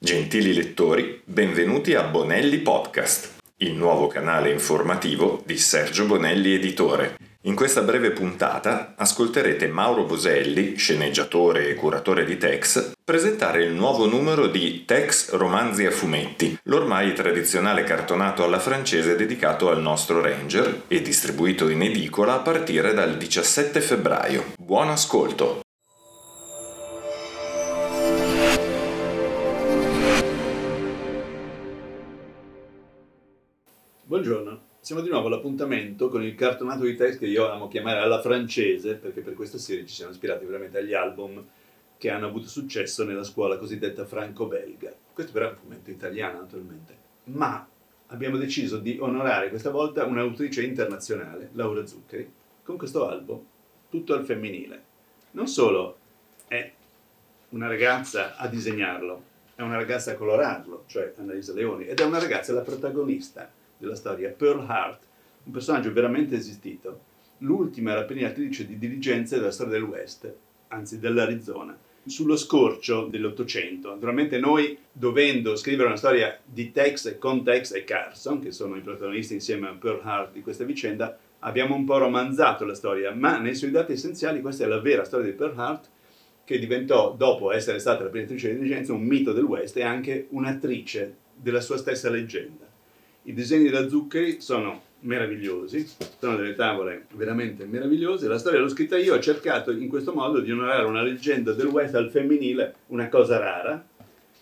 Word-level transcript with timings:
Gentili 0.00 0.54
lettori, 0.54 1.20
benvenuti 1.24 1.94
a 1.94 2.04
Bonelli 2.04 2.58
Podcast, 2.58 3.40
il 3.56 3.74
nuovo 3.74 4.06
canale 4.06 4.52
informativo 4.52 5.42
di 5.44 5.58
Sergio 5.58 6.04
Bonelli 6.04 6.54
Editore. 6.54 7.16
In 7.42 7.56
questa 7.56 7.82
breve 7.82 8.12
puntata 8.12 8.94
ascolterete 8.96 9.66
Mauro 9.66 10.04
Boselli, 10.04 10.76
sceneggiatore 10.76 11.68
e 11.68 11.74
curatore 11.74 12.24
di 12.24 12.36
Tex, 12.36 12.92
presentare 13.04 13.64
il 13.64 13.72
nuovo 13.72 14.06
numero 14.06 14.46
di 14.46 14.84
Tex 14.84 15.32
Romanzi 15.32 15.84
a 15.84 15.90
fumetti, 15.90 16.56
l'ormai 16.64 17.12
tradizionale 17.12 17.82
cartonato 17.82 18.44
alla 18.44 18.60
francese 18.60 19.16
dedicato 19.16 19.68
al 19.68 19.82
nostro 19.82 20.20
Ranger 20.20 20.82
e 20.86 21.02
distribuito 21.02 21.68
in 21.68 21.82
edicola 21.82 22.34
a 22.34 22.38
partire 22.38 22.94
dal 22.94 23.16
17 23.16 23.80
febbraio. 23.80 24.52
Buon 24.56 24.90
ascolto! 24.90 25.62
Buongiorno, 34.08 34.62
siamo 34.80 35.02
di 35.02 35.10
nuovo 35.10 35.26
all'appuntamento 35.26 36.08
con 36.08 36.22
il 36.22 36.34
cartonato 36.34 36.84
di 36.84 36.96
text 36.96 37.18
che 37.18 37.26
io 37.26 37.50
amo 37.50 37.68
chiamare 37.68 37.98
alla 37.98 38.22
francese, 38.22 38.94
perché 38.94 39.20
per 39.20 39.34
questa 39.34 39.58
serie 39.58 39.84
ci 39.84 39.92
siamo 39.92 40.12
ispirati 40.12 40.46
veramente 40.46 40.78
agli 40.78 40.94
album 40.94 41.44
che 41.98 42.08
hanno 42.08 42.28
avuto 42.28 42.48
successo 42.48 43.04
nella 43.04 43.22
scuola 43.22 43.58
cosiddetta 43.58 44.06
franco-belga. 44.06 44.94
Questo 45.12 45.30
però 45.30 45.48
è 45.48 45.50
un 45.50 45.56
fumetto 45.58 45.90
italiano, 45.90 46.40
naturalmente. 46.40 46.96
Ma 47.24 47.68
abbiamo 48.06 48.38
deciso 48.38 48.78
di 48.78 48.96
onorare 48.98 49.50
questa 49.50 49.68
volta 49.68 50.06
un'autrice 50.06 50.62
internazionale, 50.62 51.50
Laura 51.52 51.84
Zuccheri, 51.84 52.32
con 52.62 52.78
questo 52.78 53.06
album, 53.06 53.44
tutto 53.90 54.14
al 54.14 54.24
femminile. 54.24 54.84
Non 55.32 55.48
solo 55.48 55.98
è 56.46 56.72
una 57.50 57.68
ragazza 57.68 58.38
a 58.38 58.48
disegnarlo, 58.48 59.22
è 59.54 59.60
una 59.60 59.76
ragazza 59.76 60.12
a 60.12 60.14
colorarlo, 60.14 60.84
cioè 60.86 61.12
Annalisa 61.18 61.52
Leoni, 61.52 61.86
ed 61.86 62.00
è 62.00 62.04
una 62.04 62.18
ragazza 62.18 62.54
la 62.54 62.62
protagonista 62.62 63.52
della 63.78 63.94
storia, 63.94 64.30
Pearl 64.30 64.64
Hart, 64.66 65.06
un 65.44 65.52
personaggio 65.52 65.92
veramente 65.92 66.36
esistito, 66.36 67.00
l'ultima 67.38 67.94
rapinatrice 67.94 68.66
di 68.66 68.78
diligenze 68.78 69.36
della 69.36 69.50
storia 69.50 69.74
del 69.74 69.82
West, 69.84 70.32
anzi 70.68 70.98
dell'Arizona, 70.98 71.76
sullo 72.04 72.36
scorcio 72.36 73.06
dell'Ottocento. 73.06 73.90
Naturalmente 73.90 74.38
noi, 74.38 74.76
dovendo 74.90 75.56
scrivere 75.56 75.88
una 75.88 75.96
storia 75.96 76.38
di 76.44 76.72
Tex 76.72 77.18
con 77.18 77.44
Tex 77.44 77.74
e 77.74 77.84
Carson, 77.84 78.40
che 78.40 78.50
sono 78.50 78.76
i 78.76 78.80
protagonisti 78.80 79.34
insieme 79.34 79.68
a 79.68 79.74
Pearl 79.74 80.00
Hart 80.02 80.32
di 80.32 80.40
questa 80.40 80.64
vicenda, 80.64 81.16
abbiamo 81.40 81.74
un 81.74 81.84
po' 81.84 81.98
romanzato 81.98 82.64
la 82.64 82.74
storia, 82.74 83.14
ma 83.14 83.38
nei 83.38 83.54
suoi 83.54 83.70
dati 83.70 83.92
essenziali 83.92 84.40
questa 84.40 84.64
è 84.64 84.66
la 84.66 84.80
vera 84.80 85.04
storia 85.04 85.26
di 85.26 85.36
Pearl 85.36 85.58
Hart, 85.58 85.88
che 86.44 86.58
diventò, 86.58 87.14
dopo 87.14 87.52
essere 87.52 87.78
stata 87.78 87.98
la 87.98 88.04
rapinatrice 88.06 88.48
di 88.48 88.58
diligenze, 88.58 88.92
un 88.92 89.02
mito 89.02 89.32
del 89.32 89.44
West 89.44 89.76
e 89.76 89.82
anche 89.82 90.28
un'attrice 90.30 91.16
della 91.34 91.60
sua 91.60 91.76
stessa 91.76 92.08
leggenda. 92.08 92.66
I 93.28 93.34
disegni 93.34 93.64
della 93.64 93.90
Zuccheri 93.90 94.40
sono 94.40 94.84
meravigliosi, 95.00 95.86
sono 96.18 96.36
delle 96.36 96.54
tavole 96.54 97.08
veramente 97.12 97.66
meravigliose. 97.66 98.26
La 98.26 98.38
storia 98.38 98.58
l'ho 98.58 98.70
scritta 98.70 98.96
io, 98.96 99.14
ho 99.14 99.20
cercato 99.20 99.70
in 99.70 99.86
questo 99.86 100.14
modo 100.14 100.40
di 100.40 100.50
onorare 100.50 100.86
una 100.86 101.02
leggenda 101.02 101.52
del 101.52 101.66
West 101.66 102.08
femminile, 102.08 102.76
una 102.86 103.10
cosa 103.10 103.36
rara. 103.38 103.86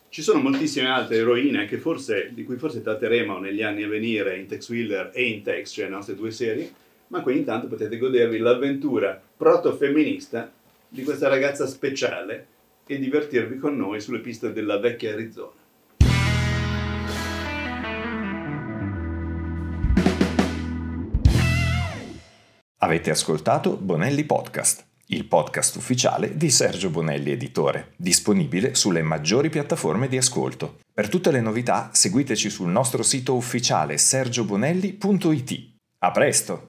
Ci 0.08 0.22
sono 0.22 0.38
moltissime 0.38 0.86
altre 0.86 1.16
eroine 1.16 1.66
forse, 1.78 2.30
di 2.32 2.44
cui 2.44 2.58
forse 2.58 2.80
tratteremo 2.80 3.40
negli 3.40 3.60
anni 3.60 3.82
a 3.82 3.88
venire 3.88 4.38
in 4.38 4.46
Tex 4.46 4.68
Wheeler 4.68 5.10
e 5.12 5.24
in 5.24 5.42
Tex, 5.42 5.72
cioè 5.72 5.86
le 5.86 5.90
nostre 5.90 6.14
due 6.14 6.30
serie, 6.30 6.72
ma 7.08 7.22
qui 7.22 7.38
intanto 7.38 7.66
potete 7.66 7.98
godervi 7.98 8.38
l'avventura 8.38 9.20
proto-femminista 9.36 10.52
di 10.88 11.02
questa 11.02 11.26
ragazza 11.26 11.66
speciale 11.66 12.46
e 12.86 13.00
divertirvi 13.00 13.58
con 13.58 13.76
noi 13.76 14.00
sulle 14.00 14.20
piste 14.20 14.52
della 14.52 14.78
vecchia 14.78 15.12
Arizona. 15.12 15.65
Avete 22.86 23.10
ascoltato 23.10 23.76
Bonelli 23.76 24.22
Podcast, 24.22 24.86
il 25.06 25.24
podcast 25.24 25.74
ufficiale 25.74 26.36
di 26.36 26.50
Sergio 26.50 26.88
Bonelli 26.88 27.32
Editore, 27.32 27.94
disponibile 27.96 28.76
sulle 28.76 29.02
maggiori 29.02 29.48
piattaforme 29.48 30.06
di 30.06 30.16
ascolto. 30.16 30.76
Per 30.94 31.08
tutte 31.08 31.32
le 31.32 31.40
novità 31.40 31.90
seguiteci 31.92 32.48
sul 32.48 32.68
nostro 32.68 33.02
sito 33.02 33.34
ufficiale 33.34 33.98
sergiobonelli.it. 33.98 35.72
A 35.98 36.12
presto! 36.12 36.66